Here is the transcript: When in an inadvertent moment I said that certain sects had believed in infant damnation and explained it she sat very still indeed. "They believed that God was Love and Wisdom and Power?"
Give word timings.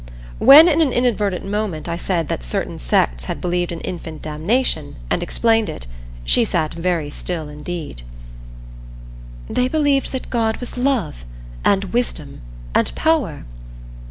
When 0.39 0.67
in 0.67 0.81
an 0.81 0.91
inadvertent 0.91 1.45
moment 1.45 1.87
I 1.87 1.95
said 1.95 2.27
that 2.27 2.43
certain 2.43 2.79
sects 2.79 3.25
had 3.25 3.39
believed 3.39 3.71
in 3.71 3.81
infant 3.81 4.23
damnation 4.23 4.95
and 5.11 5.21
explained 5.21 5.69
it 5.69 5.85
she 6.23 6.43
sat 6.43 6.73
very 6.73 7.11
still 7.11 7.47
indeed. 7.47 8.01
"They 9.47 9.67
believed 9.67 10.11
that 10.11 10.31
God 10.31 10.57
was 10.57 10.75
Love 10.75 11.23
and 11.63 11.93
Wisdom 11.93 12.41
and 12.73 12.91
Power?" 12.95 13.45